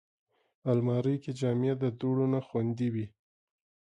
[0.71, 3.05] الماري کې جامې د دوړو نه خوندي وي